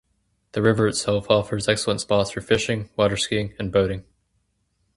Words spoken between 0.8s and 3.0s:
itself offers excellent spots for fishing,